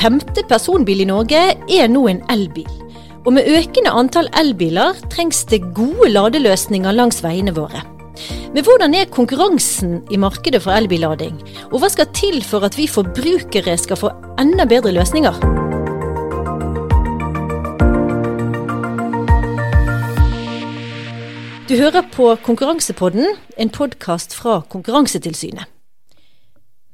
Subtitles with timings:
[0.00, 2.68] femte personbil i Norge er nå en elbil.
[3.26, 7.82] Og med økende antall elbiler trengs det gode ladeløsninger langs veiene våre.
[8.54, 11.36] Men hvordan er konkurransen i markedet for elbillading?
[11.70, 15.36] Og hva skal til for at vi forbrukere skal få enda bedre løsninger?
[21.70, 25.68] Du hører på Konkurransepodden, en podkast fra Konkurransetilsynet.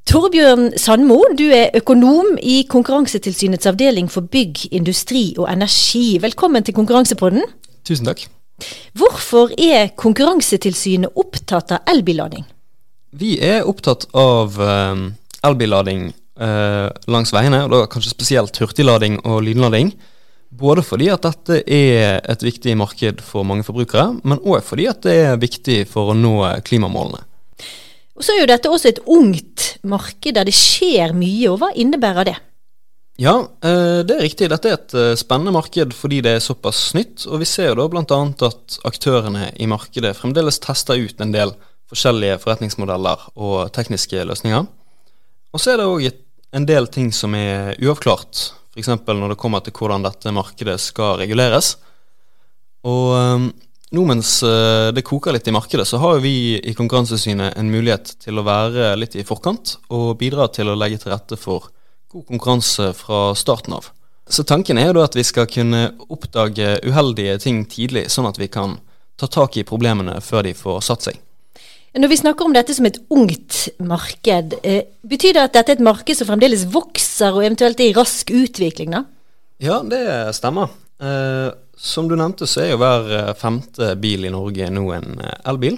[0.07, 6.21] Torbjørn Sandmo, du er økonom i Konkurransetilsynets avdeling for bygg, industri og energi.
[6.22, 7.43] Velkommen til Konkurransepodden.
[7.82, 8.22] Tusen takk.
[8.95, 12.46] Hvorfor er Konkurransetilsynet opptatt av elbillading?
[13.18, 15.04] Vi er opptatt av eh,
[15.50, 19.90] elbillading eh, langs veiene, og da kanskje spesielt hurtiglading og lynlading.
[20.54, 25.03] Både fordi at dette er et viktig marked for mange forbrukere, men òg fordi at
[25.03, 27.26] det er viktig for å nå klimamålene.
[28.16, 31.72] Og Så er jo dette også et ungt marked der det skjer mye, og hva
[31.76, 32.36] innebærer det?
[33.20, 34.48] Ja, eh, det er riktig.
[34.53, 37.25] Dette er et eh, spennende marked fordi det er såpass nytt.
[37.28, 38.19] Og vi ser jo da bl.a.
[38.48, 41.55] at aktørene i markedet fremdeles tester ut en del
[41.89, 44.67] forskjellige forretningsmodeller og tekniske løsninger.
[45.53, 46.08] Og så er det òg
[46.56, 48.92] en del ting som er uavklart, f.eks.
[49.08, 51.77] når det kommer til hvordan dette markedet skal reguleres.
[52.84, 53.48] Og eh,
[53.95, 58.17] nå mens eh, det koker litt i markedet, så har vi i Konkurransesynet en mulighet
[58.25, 61.69] til å være litt i forkant og bidra til å legge til rette for
[62.11, 63.92] god konkurranse fra starten av.
[64.27, 68.41] Så tanken er jo da at vi skal kunne oppdage uheldige ting tidlig, sånn at
[68.42, 68.81] vi kan
[69.17, 71.20] ta tak i problemene før de får satt seg.
[71.97, 75.79] Når vi snakker om dette som et ungt marked, eh, betyr det at dette er
[75.79, 78.91] et marked som fremdeles vokser og eventuelt er i rask utvikling?
[78.92, 79.05] da?
[79.62, 80.03] Ja, det
[80.37, 80.75] stemmer.
[81.01, 85.21] Eh, som du nevnte, så er jo hver eh, femte bil i Norge nå en
[85.21, 85.77] eh, elbil.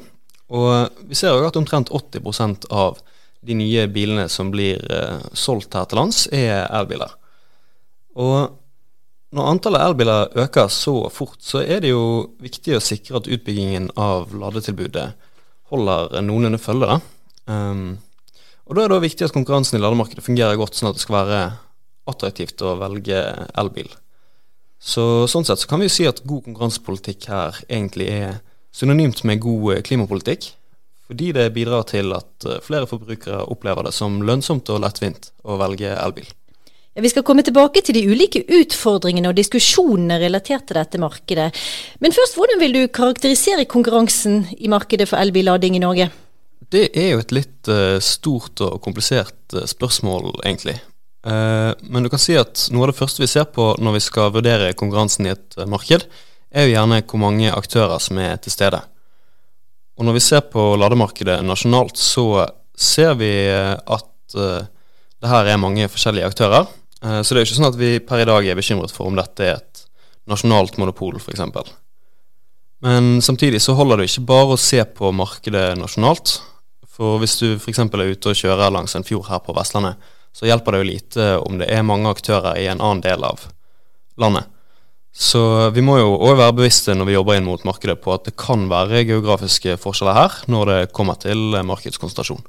[0.55, 3.01] Og vi ser jo at omtrent 80% av
[3.45, 7.13] de nye bilene som blir eh, solgt her til lands, er elbiler.
[8.19, 8.55] Og
[9.37, 12.05] når antallet elbiler øker så fort, så er det jo
[12.41, 15.11] viktig å sikre at utbyggingen av ladetilbudet
[15.69, 16.97] holder noenlunde følge.
[17.45, 17.99] Um,
[18.65, 21.19] og da er det viktig at konkurransen i lademarkedet fungerer godt, sånn at det skal
[21.19, 21.43] være
[22.09, 23.21] attraktivt å velge
[23.61, 23.93] elbil.
[24.79, 28.39] Så Sånn sett så kan vi jo si at god konkurransepolitikk her egentlig er
[28.75, 30.53] synonymt med god eh, klimapolitikk.
[31.09, 35.59] Fordi det bidrar til at eh, flere forbrukere opplever det som lønnsomt og lettvint å
[35.61, 36.29] velge elbil.
[36.95, 41.51] Ja, vi skal komme tilbake til de ulike utfordringene og diskusjonene relatert til dette markedet.
[42.03, 46.09] Men først, hvordan vil du karakterisere konkurransen i markedet for elbillading i Norge?
[46.69, 50.75] Det er jo et litt uh, stort og komplisert spørsmål, egentlig.
[51.29, 54.05] Eh, men du kan si at noe av det første vi ser på når vi
[54.05, 56.07] skal vurdere konkurransen i et eh, marked,
[56.49, 58.81] er jo gjerne hvor mange aktører som er til stede.
[59.99, 62.47] Og når vi ser på lademarkedet nasjonalt, så
[62.79, 66.67] ser vi eh, at det her er mange forskjellige aktører.
[67.01, 69.17] Så det er jo ikke sånn at vi per i dag er bekymret for om
[69.17, 69.81] dette er et
[70.29, 71.41] nasjonalt monopol, f.eks.
[72.85, 76.35] Men samtidig så holder det ikke bare å se på markedet nasjonalt.
[76.93, 77.81] For hvis du f.eks.
[77.81, 79.97] er ute og kjører langs en fjord her på Vestlandet,
[80.37, 83.49] så hjelper det jo lite om det er mange aktører i en annen del av
[84.21, 84.47] landet.
[85.19, 85.41] Så
[85.75, 88.37] vi må jo òg være bevisste når vi jobber inn mot markedet på at det
[88.39, 92.45] kan være geografiske forskjeller her når det kommer til markedskonsentrasjon.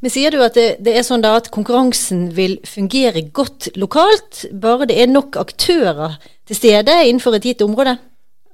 [0.00, 4.44] Men sier du at det, det er sånn da at konkurransen vil fungere godt lokalt,
[4.52, 7.96] bare det er nok aktører til stede innenfor et gitt område?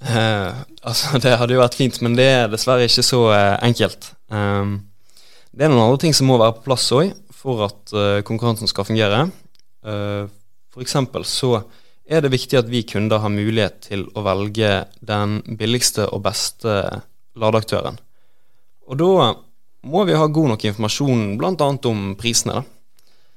[0.00, 4.12] Eh, altså, Det hadde jo vært fint, men det er dessverre ikke så eh, enkelt.
[4.32, 4.78] Um,
[5.50, 8.68] det er noen andre ting som må være på plass òg for at uh, konkurransen
[8.68, 9.24] skal fungere.
[9.80, 10.26] Eh,
[10.70, 10.96] F.eks.
[11.24, 11.54] så
[12.04, 16.74] er det viktig at vi kunder har mulighet til å velge den billigste og beste
[17.40, 17.96] ladeaktøren.
[18.90, 19.30] Og da
[19.88, 21.68] må vi ha god nok informasjon bl.a.
[21.88, 22.60] om prisene.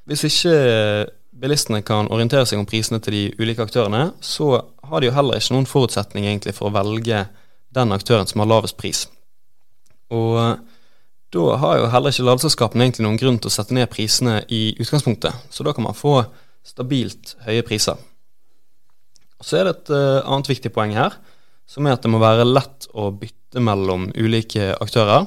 [0.09, 0.55] Hvis ikke
[1.43, 5.39] bilistene kan orientere seg om prisene til de ulike aktørene, så har de jo heller
[5.39, 7.23] ikke noen forutsetning egentlig for å velge
[7.73, 9.05] den aktøren som har lavest pris.
[10.13, 10.59] Og
[11.33, 14.75] da har jo heller ikke ladeselskapene egentlig noen grunn til å sette ned prisene i
[14.77, 16.19] utgangspunktet, så da kan man få
[16.65, 17.97] stabilt høye priser.
[19.43, 21.17] Så er det et uh, annet viktig poeng her,
[21.67, 25.25] som er at det må være lett å bytte mellom ulike aktører.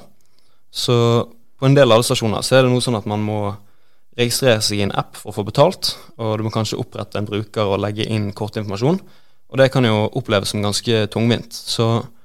[0.71, 0.97] Så
[1.57, 3.41] på en del ladestasjoner så er det noe sånn at man må
[4.17, 7.29] registrere seg i en app for å få betalt, og du må kanskje opprette en
[7.29, 9.03] bruker og legge inn kortinformasjon.
[9.47, 11.53] Og det kan jo oppleves som ganske tungvint.
[11.53, 12.16] Så Eh,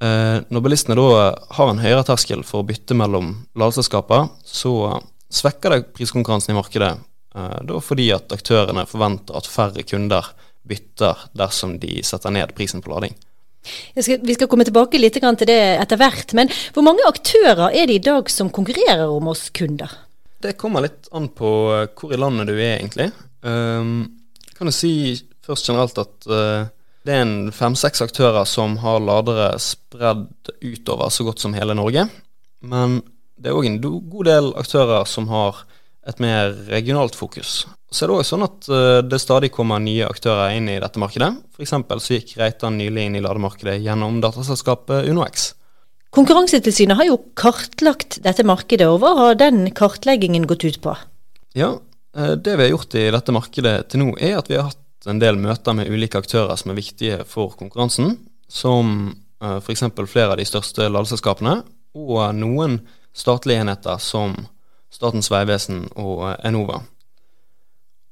[0.00, 4.72] når bilistene da har en høyere terskel for å bytte mellom ladeselskaper, så
[5.30, 6.94] svekker det priskonkurransen i markedet.
[7.34, 10.32] Eh, da fordi at aktørene forventer at færre kunder
[10.66, 13.14] bytter dersom de setter ned prisen på lading.
[13.94, 17.90] Skal, vi skal komme tilbake litt til det etter hvert, men hvor mange aktører er
[17.90, 19.92] det i dag som konkurrerer om oss kunder?
[20.40, 21.50] Det kommer litt an på
[21.84, 23.10] hvor i landet du er, egentlig.
[23.44, 24.16] Um,
[24.56, 25.12] kan du si
[25.44, 26.70] først generelt at uh,
[27.06, 32.06] det er en fem-seks aktører som har ladere spredd utover så godt som hele Norge.
[32.60, 33.00] Men
[33.40, 35.62] det er òg en god del aktører som har
[36.08, 37.64] et mer regionalt fokus.
[37.90, 41.00] Så er det òg sånn at uh, det stadig kommer nye aktører inn i dette
[41.00, 41.32] markedet.
[41.56, 41.74] F.eks.
[42.04, 45.52] så gikk Reitan nylig inn i lademarkedet gjennom dataselskapet UnoX.
[46.14, 50.96] Konkurransetilsynet har jo kartlagt dette markedet, og hva har den kartleggingen gått ut på?
[51.58, 51.74] Ja,
[52.16, 54.79] uh, det vi har gjort i dette markedet til nå, er at vi har hatt
[55.08, 58.18] en del møter med ulike aktører som er viktige for konkurransen,
[58.50, 59.86] som uh, eh, f.eks.
[60.10, 61.60] flere av de største ladeselskapene,
[61.96, 62.80] og noen
[63.16, 64.36] statlige enheter som
[64.90, 66.80] Statens vegvesen og eh, Enova.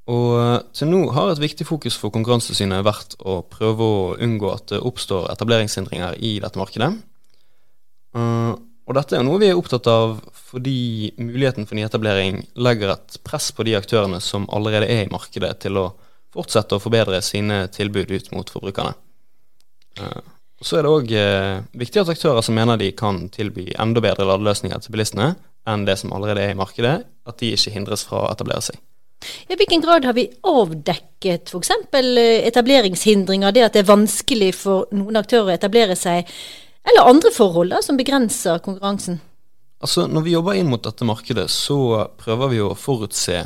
[0.08, 4.52] Og eh, til nå har et viktig fokus for Konkurransetilsynet vært å prøve å unngå
[4.55, 6.94] at det oppstår etableringshindringer i dette markedet.
[8.88, 10.17] Og dette er noe vi er opptatt av
[10.49, 15.50] fordi muligheten for nyetablering legger et press på de aktørene som allerede er i markedet,
[15.61, 15.90] til å
[16.34, 18.96] fortsette å forbedre sine tilbud ut mot forbrukerne.
[20.00, 20.20] Uh,
[20.62, 24.26] så er det òg uh, viktig at aktører som mener de kan tilby enda bedre
[24.26, 25.32] ladeløsninger til bilistene,
[25.69, 28.78] enn det som allerede er i markedet, at de ikke hindres fra å etablere seg.
[29.50, 31.72] I hvilken grad har vi avdekket f.eks.
[31.98, 36.28] Eh, etableringshindringer, det at det er vanskelig for noen aktører å etablere seg,
[36.88, 39.19] eller andre forhold da, som begrenser konkurransen?
[39.82, 43.44] Altså, Når vi jobber inn mot dette markedet, så prøver vi å forutse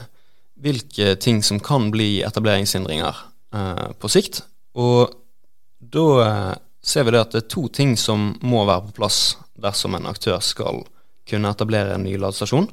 [0.62, 3.16] hvilke ting som kan bli etableringshindringer
[3.54, 4.42] eh, på sikt.
[4.78, 5.12] Og
[5.78, 9.20] da eh, ser vi det at det er to ting som må være på plass
[9.62, 10.82] dersom en aktør skal
[11.28, 12.68] kunne etablere en ny ladestasjon.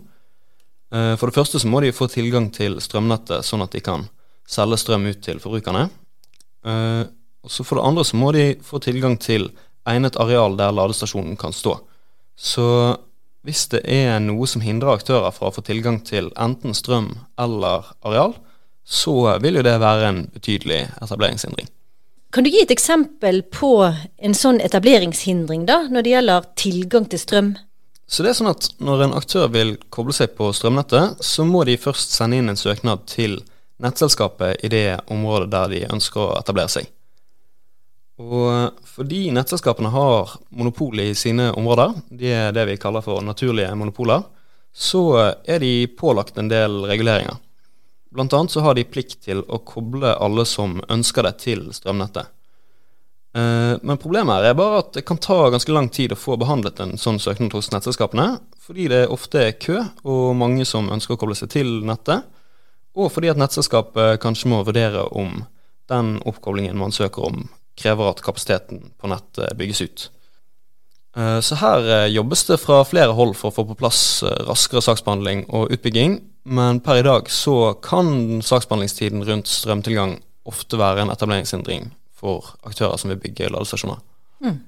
[0.93, 4.07] Eh, for det første så må de få tilgang til strømnettet, sånn at de kan
[4.49, 5.87] selge strøm ut til forbrukerne.
[6.65, 7.03] Eh,
[7.39, 9.49] og så For det andre så må de få tilgang til
[9.87, 11.77] egnet areal der ladestasjonen kan stå.
[12.35, 12.65] Så
[13.47, 17.87] hvis det er noe som hindrer aktører fra å få tilgang til enten strøm eller
[18.05, 18.35] areal,
[18.83, 21.69] så vil jo det være en betydelig etableringshindring.
[22.33, 27.21] Kan du gi et eksempel på en sånn etableringshindring da, når det gjelder tilgang til
[27.21, 27.55] strøm?
[28.09, 31.63] Så det er sånn at Når en aktør vil koble seg på strømnettet, så må
[31.65, 33.39] de først sende inn en søknad til
[33.79, 36.89] nettselskapet i det området der de ønsker å etablere seg.
[38.19, 43.71] Og fordi nettselskapene har monopol i sine områder, de er det vi kaller for naturlige
[43.79, 44.25] monopoler,
[44.75, 45.03] så
[45.47, 47.37] er de pålagt en del reguleringer.
[48.11, 52.31] Blant annet så har de plikt til å koble alle som ønsker det, til strømnettet.
[53.37, 56.37] Eh, men problemet her er bare at det kan ta ganske lang tid å få
[56.41, 61.15] behandlet en sånn søknad hos nettselskapene, fordi det ofte er kø og mange som ønsker
[61.15, 62.25] å koble seg til nettet,
[62.97, 65.43] og fordi at nettselskapet kanskje må vurdere om
[65.89, 67.45] den oppkoblingen man søker om,
[67.79, 70.07] krever at kapasiteten på nettet bygges ut.
[71.17, 74.01] Eh, så her eh, jobbes det fra flere hold for å få på plass
[74.47, 81.03] raskere saksbehandling og utbygging, men per i dag så kan saksbehandlingstiden rundt strømtilgang ofte være
[81.03, 84.01] en etableringshindring for aktører som vil bygge ladestasjoner.
[84.43, 84.59] Mm.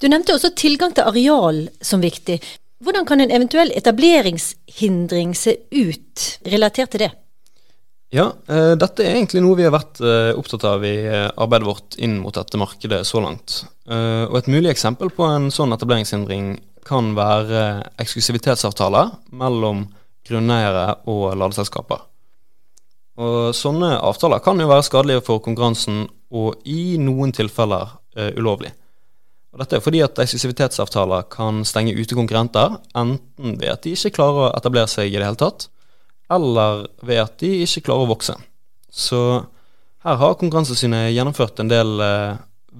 [0.00, 2.38] Du nevnte også tilgang til areal som viktig.
[2.84, 7.12] Hvordan kan en eventuell etableringshindring se ut relatert til det?
[8.14, 11.66] Ja, eh, dette er egentlig noe vi har vært eh, opptatt av i eh, arbeidet
[11.66, 13.64] vårt inn mot dette markedet så langt.
[13.90, 16.52] Eh, og et mulig eksempel på en sånn etableringshindring
[16.86, 17.64] kan være
[17.98, 19.88] eksklusivitetsavtaler mellom
[20.28, 22.06] grunneiere og ladeselskaper.
[23.18, 27.96] Og Sånne avtaler kan jo være skadelige for konkurransen og i noen tilfeller
[28.38, 28.72] ulovlig.
[29.54, 34.16] Og Dette er fordi at eksklusivitetsavtaler kan stenge ute konkurrenter, enten ved at de ikke
[34.18, 35.68] klarer å etablere seg i det hele tatt,
[36.32, 38.34] eller ved at de ikke klarer å vokse.
[38.90, 39.20] Så
[40.04, 42.36] her har Konkurransesynet gjennomført en del eh,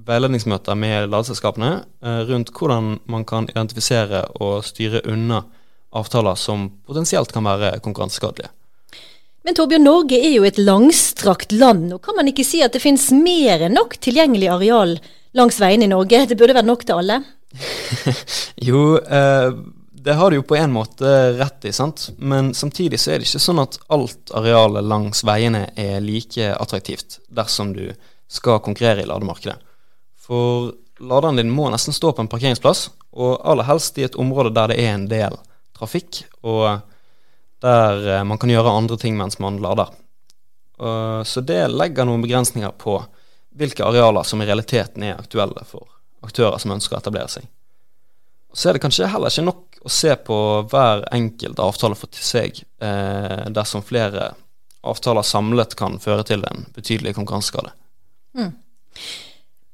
[0.07, 1.71] veiledningsmøter med ladeselskapene
[2.05, 5.45] eh, rundt hvordan man kan identifisere og styre unna
[5.95, 8.51] avtaler som potensielt kan være konkurranseskadelige.
[9.45, 12.81] Men Torbjørn, Norge er jo et langstrakt land, og kan man ikke si at det
[12.83, 14.95] finnes mer enn nok tilgjengelig areal
[15.37, 16.23] langs veiene i Norge?
[16.31, 17.19] Det burde være nok til alle?
[18.69, 19.51] jo, eh,
[20.05, 22.11] det har du jo på en måte rett i, sant.
[22.19, 27.23] Men samtidig så er det ikke sånn at alt arealet langs veiene er like attraktivt
[27.33, 27.87] dersom du
[28.29, 29.57] skal konkurrere i lademarkedet.
[30.21, 34.53] For laderen din må nesten stå på en parkeringsplass, og aller helst i et område
[34.53, 35.39] der det er en del
[35.79, 36.27] trafikk.
[36.43, 36.85] og
[37.65, 39.89] der eh, man kan gjøre andre ting mens man lader.
[41.25, 42.99] Så det legger noen begrensninger på
[43.57, 45.87] hvilke arealer som i realiteten er aktuelle for
[46.27, 47.47] aktører som ønsker å etablere seg.
[48.53, 50.37] Så er det kanskje heller ikke nok å se på
[50.73, 54.33] hver enkelt avtale for seg, eh, dersom flere
[54.85, 57.73] avtaler samlet kan føre til en betydelig konkurranseskade.
[58.37, 58.53] Mm.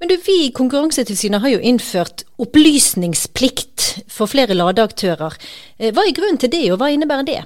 [0.00, 5.36] Men du, Vi i Konkurransetilsynet har jo innført opplysningsplikt for flere ladeaktører.
[5.78, 7.40] Eh, hva er grunnen til det, og hva innebærer det?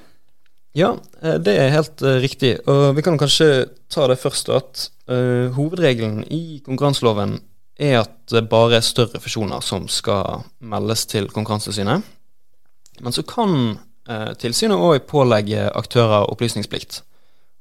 [0.78, 0.92] Ja,
[1.23, 2.56] eh, det er helt uh, riktig.
[2.71, 7.40] Og vi kan kanskje ta det først at uh, hovedregelen i konkurranseloven
[7.75, 12.06] er at det bare er større fusjoner som skal meldes til Konkurransetilsynet.
[13.00, 17.02] Men så kan eh, tilsynet òg pålegge aktører opplysningsplikt.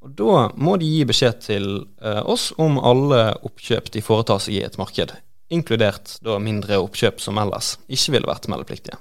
[0.04, 1.68] Og Da må de gi beskjed til
[2.04, 5.13] oss om alle oppkjøp de foretar seg i et marked,
[5.48, 9.00] inkludert da mindre oppkjøp som ellers ikke ville vært meldepliktige.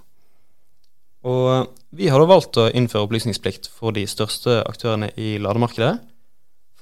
[1.26, 5.96] Og vi har da valgt å innføre opplysningsplikt for de største aktørene i lademarkedet,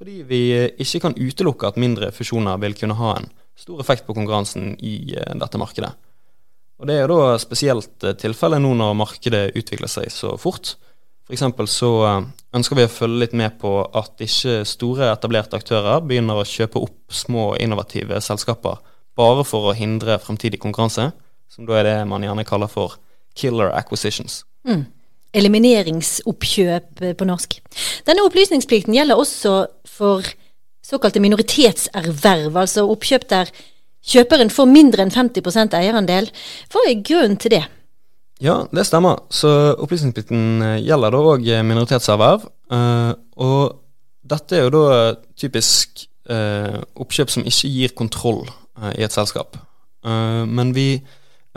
[0.01, 0.43] fordi vi
[0.81, 3.27] ikke kan utelukke at mindre fusjoner vil kunne ha en
[3.61, 5.93] stor effekt på konkurransen i eh, dette markedet.
[6.81, 10.79] Og Det er jo da spesielt tilfelle tilfellet nå når markedet utvikler seg så fort.
[11.29, 11.45] F.eks.
[11.71, 12.23] så eh,
[12.57, 16.81] ønsker vi å følge litt med på at ikke store etablerte aktører begynner å kjøpe
[16.81, 18.81] opp små innovative selskaper
[19.19, 21.11] bare for å hindre fremtidig konkurranse,
[21.51, 22.97] som da er det man gjerne kaller for
[23.37, 24.41] killer acquisitions.
[24.67, 24.87] Mm.
[25.37, 27.59] Elimineringsoppkjøp eh, på norsk.
[28.09, 29.55] Denne opplysningsplikten gjelder også
[29.87, 30.25] for
[30.87, 33.53] såkalte minoritetserverv, altså oppkjøp der
[34.07, 36.31] kjøperen får mindre enn 50% eierandel.
[36.73, 37.65] Hva er grunnen til det?
[38.41, 39.27] Ja, det stemmer.
[39.29, 42.47] Så opplysningsplikten eh, gjelder da òg minoritetserverv.
[42.73, 43.13] Eh,
[43.45, 43.81] og
[44.31, 45.03] dette er jo da
[45.39, 48.45] typisk oppkjøp som ikke gir kontroll
[48.95, 49.57] i et selskap.
[50.07, 51.01] Men vi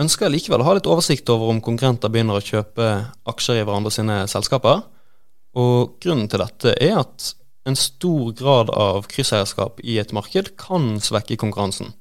[0.01, 2.87] ønsker likevel å ha litt oversikt over om konkurrenter begynner å kjøpe
[3.29, 4.81] aksjer i hverandre sine selskaper.
[5.53, 7.33] Og grunnen til dette er at
[7.69, 11.93] en stor grad av krysseierskap i et marked kan svekke konkurransen.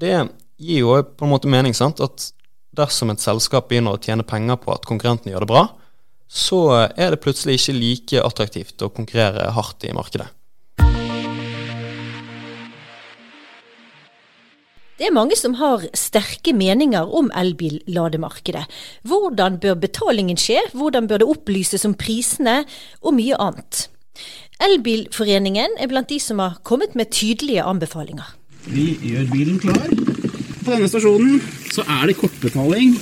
[0.00, 0.16] Det
[0.56, 2.00] gir jo på en måte mening, sant?
[2.00, 2.30] at
[2.76, 5.64] dersom et selskap begynner å tjene penger på at konkurrentene gjør det bra,
[6.30, 10.30] så er det plutselig ikke like attraktivt å konkurrere hardt i markedet.
[15.00, 18.66] Det er mange som har sterke meninger om elbillademarkedet.
[19.08, 22.60] Hvordan bør betalingen skje, hvordan bør det opplyses om prisene,
[23.00, 23.86] og mye annet.
[24.60, 28.36] Elbilforeningen er blant de som har kommet med tydelige anbefalinger.
[28.68, 29.88] Vi gjør bilen klar.
[30.60, 31.40] På denne stasjonen
[31.72, 32.96] så er det kortbetaling.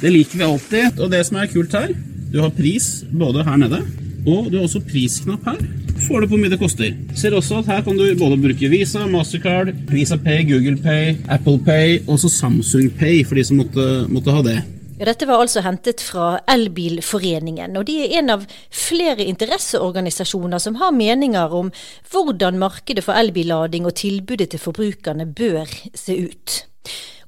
[0.00, 1.00] Det liker vi alltid.
[1.00, 1.94] Og det som er kult her,
[2.30, 3.84] du har pris både her nede,
[4.26, 5.62] og du har også prisknapp her
[6.00, 6.94] får du på hvor mye det koster.
[7.18, 11.58] Ser også at her kan du både bruke Visa, Mastercard, Visa Pay, Google Pay, Apple
[11.64, 14.58] Pay og også Samsung Pay for de som måtte, måtte ha det.
[15.00, 20.92] Dette var altså hentet fra Elbilforeningen, og de er en av flere interesseorganisasjoner som har
[20.92, 21.70] meninger om
[22.12, 26.58] hvordan markedet for elbillading og tilbudet til forbrukerne bør se ut.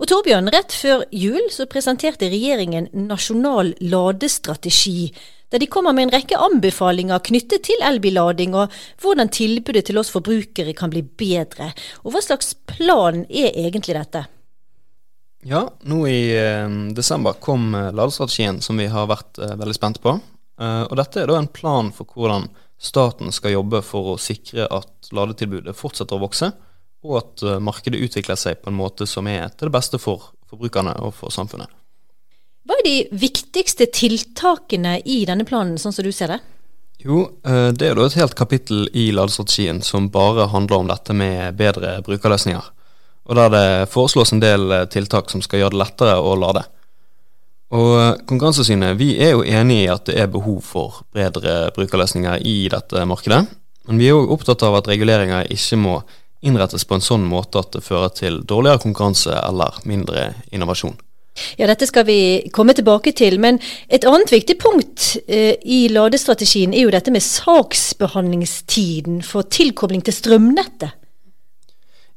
[0.03, 5.13] Og Torbjørn, rett før jul så presenterte regjeringen nasjonal ladestrategi
[5.53, 8.73] der de kommer med en rekke anbefalinger knyttet til elbillading, og
[9.05, 11.75] hvordan tilbudet til oss forbrukere kan bli bedre.
[12.05, 14.25] Og hva slags plan er egentlig dette?
[15.45, 19.99] Ja, nå i eh, desember kom eh, ladestrategien som vi har vært eh, veldig spent
[20.03, 20.15] på.
[20.61, 22.47] Eh, og dette er da en plan for hvordan
[22.83, 26.53] staten skal jobbe for å sikre at ladetilbudet fortsetter å vokse,
[27.03, 30.31] og at eh, markedet utvikler seg på en måte som er til det beste for
[30.51, 31.71] forbrukerne og for samfunnet.
[32.63, 36.39] Hva er de viktigste tiltakene i denne planen, sånn som du ser det?
[37.03, 41.17] Jo, eh, det er da et helt kapittel i ladestrategien som bare handler om dette
[41.19, 42.71] med bedre brukerløsninger.
[43.29, 46.65] Og der det foreslås en del eh, tiltak som skal gjøre det lettere å lade.
[47.73, 52.43] Og eh, Konkurransesynet vi er jo enig i at det er behov for bedre brukerløsninger
[52.49, 53.45] i dette markedet.
[53.89, 55.95] Men vi er òg opptatt av at reguleringer ikke må
[56.43, 60.99] innrettes på en sånn måte at det fører til dårligere konkurranse eller mindre innovasjon.
[61.57, 63.39] Ja, dette skal vi komme tilbake til.
[63.41, 70.03] Men et annet viktig punkt eh, i ladestrategien er jo dette med saksbehandlingstiden for tilkobling
[70.05, 70.91] til strømnettet.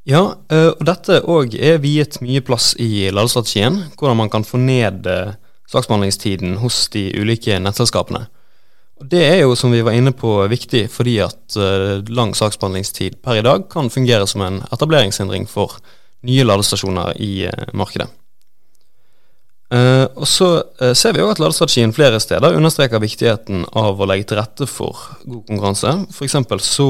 [0.05, 3.79] Ja, eh, og dette òg er viet mye plass i ladestrategien.
[3.97, 5.33] Hvordan man kan få ned eh,
[5.71, 8.27] saksbehandlingstiden hos de ulike nettselskapene.
[9.01, 13.41] Det er jo, som vi var inne på, viktig fordi at uh, lang saksbehandlingstid per
[13.41, 15.73] i dag kan fungere som en etableringshindring for
[16.23, 18.07] nye ladestasjoner i markedet.
[19.75, 20.47] Og så
[20.95, 24.95] ser vi òg at ladestrategien flere steder understreker viktigheten av å legge til rette for
[25.25, 25.91] god konkurranse.
[26.15, 26.89] For så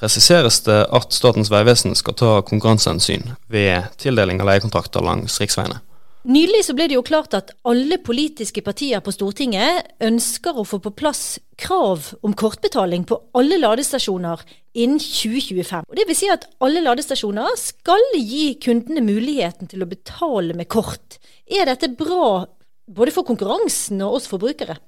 [0.00, 5.80] presiseres det at Statens vegvesen skal ta konkurransehensyn ved tildeling av leiekontrakter langs riksveiene.
[6.26, 10.80] Nylig så ble det jo klart at alle politiske partier på Stortinget ønsker å få
[10.82, 14.42] på plass krav om kortbetaling på alle ladestasjoner
[14.74, 15.86] innen 2025.
[15.86, 20.66] Og det vil si at alle ladestasjoner skal gi kundene muligheten til å betale med
[20.72, 21.20] kort.
[21.46, 22.42] Er dette bra
[22.90, 24.80] både for konkurransen og oss forbrukere?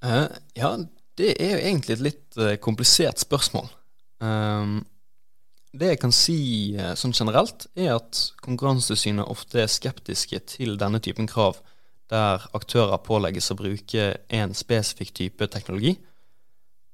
[0.00, 0.78] Uh, ja,
[1.20, 3.68] det er jo egentlig et litt uh, komplisert spørsmål.
[4.18, 4.80] Um,
[5.78, 6.38] det jeg kan si
[6.98, 11.60] sånn generelt, er at Konkurransetilsynet ofte er skeptiske til denne typen krav
[12.08, 15.94] der aktører pålegges å bruke en spesifikk type teknologi.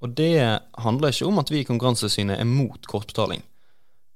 [0.02, 0.42] Og det
[0.82, 3.44] handler ikke om at vi i Konkurransetilsynet er mot kortbetaling.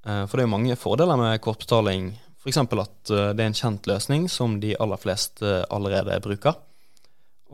[0.05, 2.11] Eh, for det er mange fordeler med kortbetaling,
[2.43, 2.59] f.eks.
[2.59, 6.59] at eh, det er en kjent løsning som de aller fleste allerede bruker.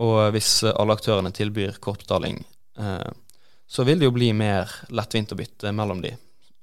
[0.01, 2.41] Og hvis alle aktørene tilbyr kortbetaling,
[3.67, 6.13] så vil det jo bli mer lettvint å bytte mellom de.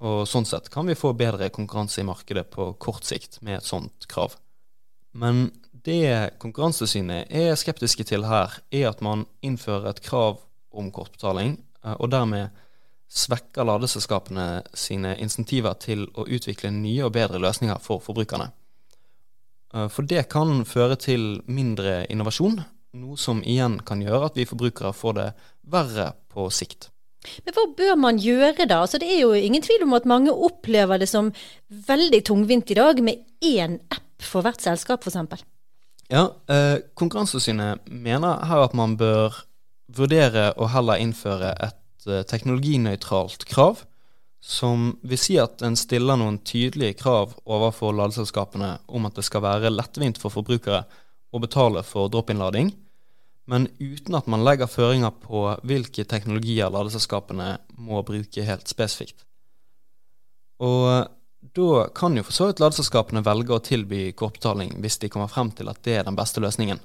[0.03, 3.69] Og sånn sett kan vi få bedre konkurranse i markedet på kort sikt med et
[3.69, 4.35] sånt krav.
[5.13, 5.51] Men
[5.85, 10.41] det Konkurransetilsynet er skeptiske til her, er at man innfører et krav
[10.73, 12.55] om kortbetaling, eh, og dermed
[13.13, 18.53] svekker ladeselskapene sine insentiver til å utvikle nye og bedre løsninger for forbrukerne.
[19.75, 24.49] Eh, for det kan føre til mindre innovasjon, noe som igjen kan gjøre at vi
[24.49, 25.29] forbrukere får det
[25.67, 26.92] verre på sikt.
[27.47, 28.83] Men hva bør man gjøre da?
[28.83, 31.31] Altså, det er jo ingen tvil om at mange opplever det som
[31.89, 35.45] veldig tungvint i dag, med én app for hvert selskap, f.eks.
[36.13, 39.39] Ja, eh, Konkurransetilsynet mener her at man bør
[39.93, 43.85] vurdere å heller innføre et eh, teknologinøytralt krav,
[44.43, 49.45] som vil si at en stiller noen tydelige krav overfor ladeselskapene om at det skal
[49.45, 50.83] være lettvint for forbrukere
[51.33, 52.73] å betale for drop-in-lading,
[53.51, 59.25] men uten at man legger føringer på hvilke teknologier ladeselskapene må bruke helt spesifikt.
[60.63, 61.09] Og
[61.57, 65.51] da kan jo for så vidt ladeselskapene velge å tilby kortbetaling hvis de kommer frem
[65.51, 66.79] til at det er den beste løsningen.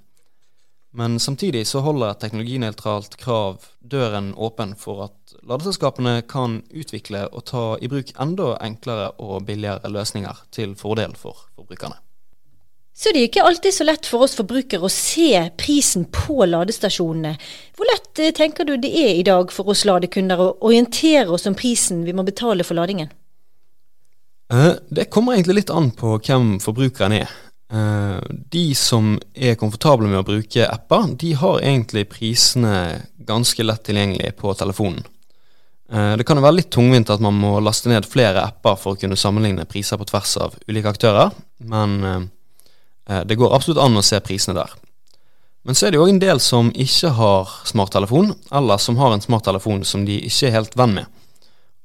[0.98, 7.46] Men samtidig så holder et teknologinøytralt krav døren åpen for at ladeselskapene kan utvikle og
[7.52, 12.00] ta i bruk enda enklere og billigere løsninger til fordel for forbrukerne.
[12.98, 17.36] Så det er ikke alltid så lett for oss forbrukere å se prisen på ladestasjonene.
[17.78, 21.46] Hvor lett eh, tenker du det er i dag for oss ladekunder å orientere oss
[21.46, 23.12] om prisen vi må betale for ladingen?
[24.50, 27.36] Eh, det kommer egentlig litt an på hvem forbrukeren er.
[27.70, 33.84] Eh, de som er komfortable med å bruke apper, de har egentlig prisene ganske lett
[33.86, 35.06] tilgjengelig på telefonen.
[35.88, 39.16] Det kan være litt tungvint at man må laste ned flere apper for å kunne
[39.16, 41.32] sammenligne priser på tvers av ulike aktører,
[41.64, 42.28] men
[43.08, 44.74] det går absolutt an å se prisene der.
[45.68, 49.24] Men så er det jo en del som ikke har smarttelefon, eller som har en
[49.24, 51.10] smarttelefon som de ikke er helt venn med.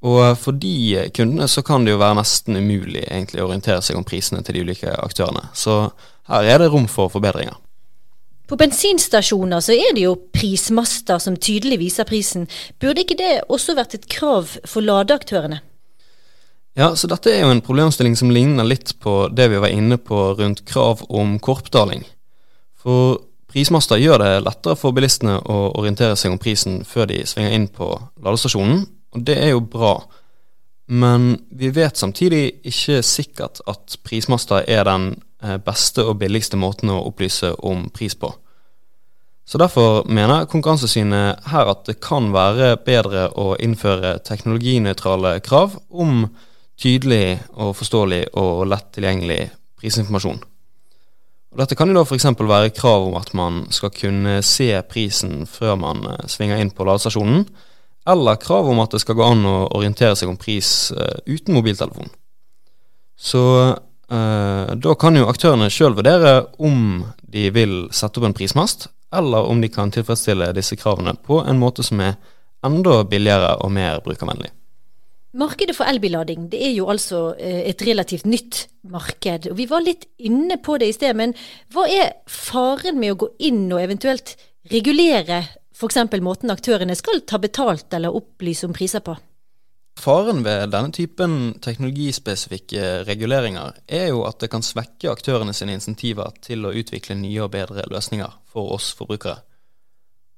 [0.07, 3.99] Og for de kundene så kan det jo være nesten umulig egentlig å orientere seg
[3.99, 5.49] om prisene til de ulike aktørene.
[5.55, 5.77] Så
[6.31, 7.59] her er det rom for forbedringer.
[8.51, 12.49] På bensinstasjoner så er det jo prismaster som tydelig viser prisen.
[12.83, 15.63] Burde ikke det også vært et krav for ladeaktørene?
[16.75, 19.99] Ja, så dette er jo en problemstilling som ligner litt på det vi var inne
[20.01, 22.07] på rundt krav om korpdaling.
[22.81, 23.19] For
[23.53, 27.69] prismaster gjør det lettere for bilistene å orientere seg om prisen før de svinger inn
[27.69, 27.91] på
[28.25, 29.99] ladestasjonen, og det er jo bra.
[30.89, 35.11] Men vi vet samtidig ikke sikkert at prismaster er den
[35.45, 38.33] eh, beste og billigste måten å opplyse om pris på.
[39.45, 46.31] Så Derfor mener Konkurransesynet her at det kan være bedre å innføre teknologinøytrale krav om
[46.83, 49.43] tydelig og forståelig og lett tilgjengelig
[49.81, 50.41] prisinformasjon.
[51.53, 52.31] Og dette kan jo da f.eks.
[52.39, 56.87] være krav om at man skal kunne se prisen før man eh, svinger inn på
[56.89, 57.45] ladestasjonen,
[58.09, 61.55] eller krav om at det skal gå an å orientere seg om pris uh, uten
[61.55, 62.09] mobiltelefon.
[63.15, 68.89] Så eh, da kan jo aktørene sjøl vurdere om de vil sette opp en prismast,
[69.15, 72.17] eller om de kan tilfredsstille disse kravene på en måte som er
[72.67, 74.51] enda billigere og mer brukervennlig.
[75.33, 79.49] Markedet for elbillading det er jo altså eh, et relativt nytt marked.
[79.49, 81.33] og Vi var litt inne på det i sted, men
[81.73, 84.37] hva er faren med å gå inn og eventuelt
[84.73, 85.41] regulere
[85.73, 86.03] f.eks.
[86.21, 89.17] måten aktørene skal ta betalt eller opplyse om priser på?
[90.03, 96.33] Faren ved denne typen teknologispesifikke reguleringer er jo at det kan svekke aktørene sine insentiver
[96.45, 99.41] til å utvikle nye og bedre løsninger for oss forbrukere.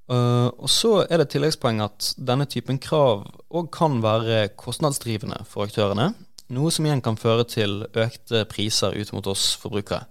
[0.05, 5.65] Uh, og så er det tilleggspoeng at denne typen krav òg kan være kostnadsdrivende for
[5.65, 6.11] aktørene,
[6.53, 10.05] noe som igjen kan føre til økte priser ut mot oss forbrukere.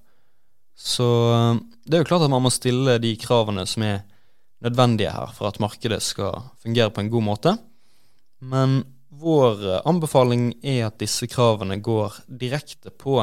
[0.74, 4.02] Så uh, det er jo klart at man må stille de kravene som er
[4.66, 7.56] nødvendige her for at markedet skal fungere på en god måte.
[8.42, 8.82] Men
[9.14, 13.22] vår anbefaling er at disse kravene går direkte på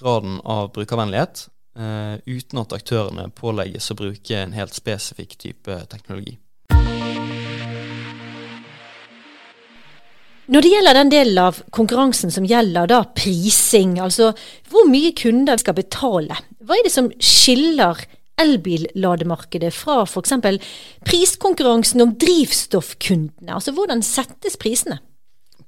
[0.00, 1.46] graden av brukervennlighet,
[1.78, 6.38] eh, uten at aktørene pålegges å bruke en helt spesifikk type teknologi.
[10.50, 14.32] Når det gjelder den delen av konkurransen som gjelder da prising, altså
[14.72, 16.34] hvor mye kunder skal betale,
[16.66, 18.00] hva er det som skiller
[18.40, 20.34] elbillademarkedet fra f.eks.
[21.06, 23.54] priskonkurransen om drivstoffkundene?
[23.54, 24.98] Altså hvordan settes prisene?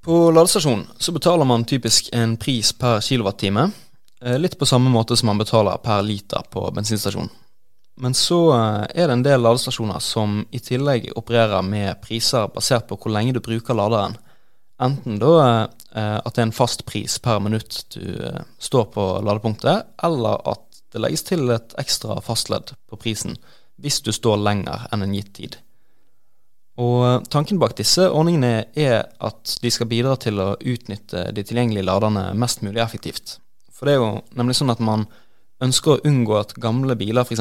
[0.02, 3.68] På ladestasjonen så betaler man typisk en pris per kilowattime.
[4.24, 7.30] Eh, litt på samme måte som man betaler per liter på bensinstasjon.
[7.96, 12.87] Men så eh, er det en del ladestasjoner som i tillegg opererer med priser basert
[12.88, 14.14] på hvor lenge du bruker laderen.
[14.82, 18.06] Enten da eh, at det er en fast pris per minutt du
[18.62, 23.38] står på ladepunktet, eller at det legges til et ekstra fastledd på prisen
[23.82, 25.56] hvis du står lenger enn en gitt tid.
[26.78, 31.88] Og Tanken bak disse ordningene er at de skal bidra til å utnytte de tilgjengelige
[31.88, 33.40] laderne mest mulig effektivt.
[33.83, 35.01] For det er jo nemlig sånn at man
[35.66, 37.40] ønsker å unngå at gamle biler f.eks.,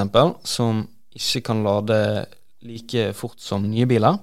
[0.50, 0.80] som
[1.14, 1.98] ikke kan lade
[2.66, 4.18] like fort som nye biler,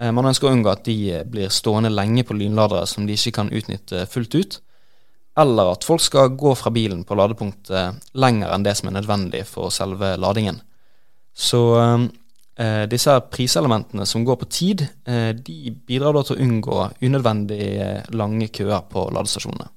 [0.00, 3.34] eh, man ønsker å unngå at de blir stående lenge på lynladere som de ikke
[3.42, 4.58] kan utnytte fullt ut,
[5.36, 9.44] eller at folk skal gå fra bilen på ladepunktet lenger enn det som er nødvendig
[9.44, 10.64] for selve ladingen.
[11.36, 16.82] Så eh, disse priselementene som går på tid, eh, de bidrar da til å unngå
[17.04, 17.72] unødvendig
[18.16, 19.74] lange køer på ladestasjonene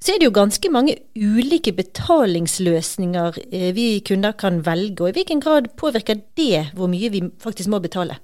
[0.00, 5.02] så er det jo ganske mange ulike betalingsløsninger eh, vi kunder kan velge.
[5.04, 8.16] Og i hvilken grad påvirker det hvor mye vi faktisk må betale?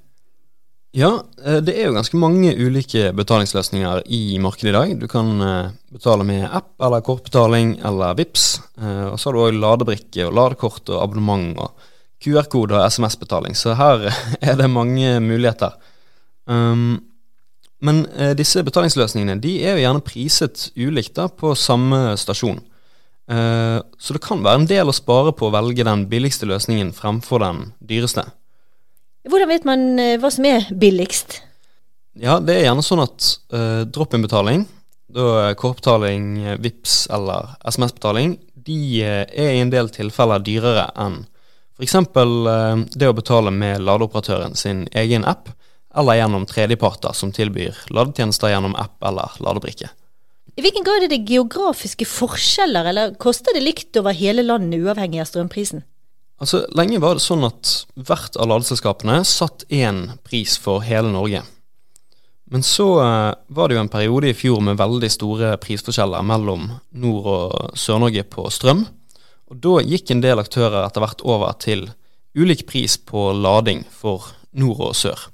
[0.96, 1.10] Ja,
[1.44, 4.94] eh, det er jo ganske mange ulike betalingsløsninger i markedet i dag.
[5.02, 8.46] Du kan eh, betale med app eller kortbetaling eller VIPS.
[9.12, 11.92] Og så har du òg ladebrikke og ladekort og abonnement og
[12.24, 13.52] QR-kode og SMS-betaling.
[13.52, 14.08] Så her
[14.40, 15.76] er det mange muligheter.
[16.48, 17.02] Um,
[17.86, 22.60] men eh, disse betalingsløsningene de er jo gjerne priset ulikt da, på samme stasjon.
[23.30, 26.92] Eh, så det kan være en del å spare på å velge den billigste løsningen
[26.96, 28.26] fremfor den dyreste.
[29.26, 31.40] Hvordan vet man eh, hva som er billigst?
[32.16, 34.64] Ja, Det er gjerne sånn at eh, drop-in-betaling,
[35.12, 41.24] da kortbetaling, VIPS eller SMS-betaling, de eh, er i en del tilfeller dyrere enn
[41.76, 41.94] f.eks.
[41.94, 45.50] Eh, det å betale med ladeoperatøren sin egen app
[45.96, 49.90] eller gjennom tredjeparter som tilbyr ladetjenester gjennom app eller ladebrikke.
[50.56, 55.20] I hvilken grad er det geografiske forskjeller, eller koster det likt over hele landet uavhengig
[55.20, 55.84] av strømprisen?
[56.40, 61.42] Altså, Lenge var det sånn at hvert av ladeselskapene satt én pris for hele Norge.
[62.52, 66.68] Men så eh, var det jo en periode i fjor med veldig store prisforskjeller mellom
[66.94, 68.84] Nord- og Sør-Norge på strøm.
[69.50, 71.88] Og da gikk en del aktører etter hvert over til
[72.36, 75.28] ulik pris på lading for nord og sør.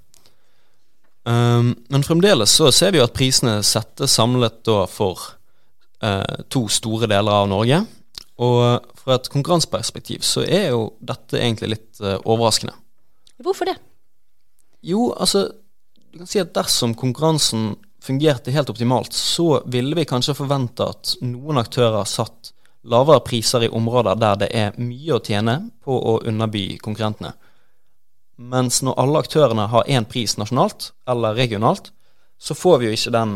[1.22, 5.20] Um, men fremdeles så ser vi jo at prisene settes samlet da for
[6.02, 7.82] uh, to store deler av Norge.
[8.42, 12.74] Og fra et konkurranseperspektiv så er jo dette egentlig litt uh, overraskende.
[13.42, 13.76] Hvorfor det?
[14.82, 15.46] Jo, altså
[16.12, 21.14] du kan si at dersom konkurransen fungerte helt optimalt, så ville vi kanskje forvente at
[21.22, 22.50] noen aktører satt
[22.82, 25.54] lavere priser i områder der det er mye å tjene
[25.84, 27.30] på å underby konkurrentene.
[28.36, 31.92] Mens når alle aktørene har én pris nasjonalt eller regionalt,
[32.38, 33.34] så får vi jo ikke den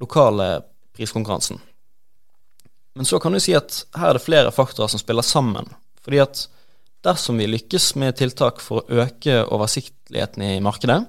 [0.00, 0.48] lokale
[0.96, 1.60] priskonkurransen.
[2.94, 5.68] Men så kan du si at her er det flere faktorer som spiller sammen.
[6.04, 6.44] Fordi at
[7.04, 11.00] dersom vi lykkes med tiltak for å øke oversiktligheten i markedet,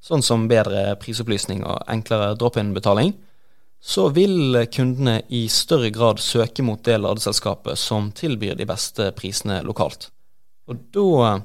[0.00, 3.12] sånn som bedre prisopplysning og enklere drop-in-betaling,
[3.80, 9.62] så vil kundene i større grad søke mot det ladeselskapet som tilbyr de beste prisene
[9.64, 10.10] lokalt.
[10.68, 11.40] Og da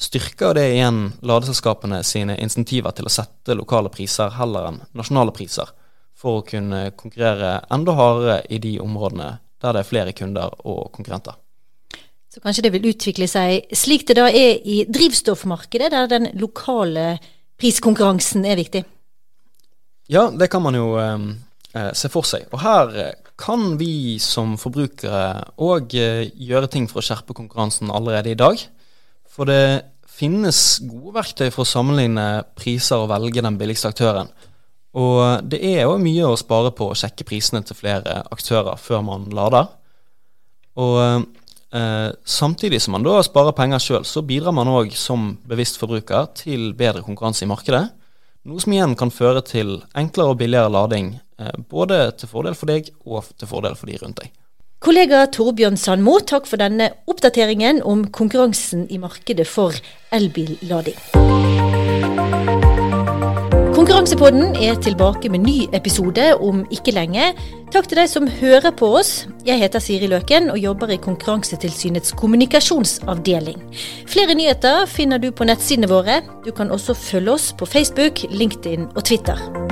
[0.00, 5.68] styrker det igjen ladeselskapene sine insentiver til å sette lokale priser heller enn nasjonale priser,
[6.16, 10.88] for å kunne konkurrere enda hardere i de områdene der det er flere kunder og
[10.94, 11.36] konkurrenter.
[12.30, 17.18] Så kanskje det vil utvikle seg slik det da er i drivstoffmarkedet, der den lokale
[17.60, 18.84] priskonkurransen er viktig?
[20.10, 21.18] Ja, det kan man jo eh,
[21.74, 22.46] eh se for seg.
[22.54, 27.90] Og her eh, kan vi som forbrukere òg eh, gjøre ting for å skjerpe konkurransen
[27.90, 28.62] allerede i dag.
[29.40, 34.28] For det finnes gode verktøy for å sammenligne priser og velge den billigste aktøren.
[35.00, 39.00] Og det er jo mye å spare på å sjekke prisene til flere aktører før
[39.06, 39.70] man lader.
[40.76, 40.98] Og
[41.72, 46.28] eh, samtidig som man da sparer penger sjøl, så bidrar man òg som bevisst forbruker
[46.42, 47.86] til bedre konkurranse i markedet.
[48.44, 52.74] Noe som igjen kan føre til enklere og billigere lading, eh, både til fordel for
[52.74, 54.36] deg og til fordel for de rundt deg.
[54.80, 59.76] Kollega Torbjørn Sandmo, takk for denne oppdateringen om konkurransen i markedet for
[60.16, 60.96] elbillading.
[63.76, 67.26] Konkurransepodden er tilbake med ny episode om ikke lenge.
[67.74, 69.26] Takk til deg som hører på oss.
[69.44, 73.60] Jeg heter Siri Løken og jobber i Konkurransetilsynets kommunikasjonsavdeling.
[74.08, 76.22] Flere nyheter finner du på nettsidene våre.
[76.48, 79.69] Du kan også følge oss på Facebook, LinkedIn og Twitter.